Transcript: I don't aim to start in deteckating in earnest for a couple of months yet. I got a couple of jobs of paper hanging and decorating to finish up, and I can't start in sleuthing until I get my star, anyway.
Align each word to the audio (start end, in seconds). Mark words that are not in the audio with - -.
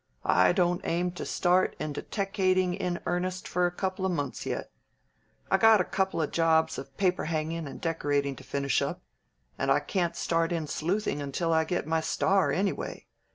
I 0.25 0.51
don't 0.51 0.81
aim 0.83 1.11
to 1.11 1.27
start 1.27 1.75
in 1.77 1.93
deteckating 1.93 2.73
in 2.75 2.99
earnest 3.05 3.47
for 3.47 3.67
a 3.67 3.71
couple 3.71 4.03
of 4.03 4.11
months 4.11 4.47
yet. 4.47 4.71
I 5.51 5.57
got 5.57 5.79
a 5.79 5.83
couple 5.83 6.23
of 6.23 6.31
jobs 6.31 6.79
of 6.79 6.97
paper 6.97 7.25
hanging 7.25 7.67
and 7.67 7.79
decorating 7.79 8.35
to 8.37 8.43
finish 8.43 8.81
up, 8.81 9.03
and 9.59 9.69
I 9.71 9.79
can't 9.79 10.15
start 10.15 10.51
in 10.51 10.65
sleuthing 10.65 11.21
until 11.21 11.53
I 11.53 11.65
get 11.65 11.85
my 11.85 12.01
star, 12.01 12.51
anyway. 12.51 13.05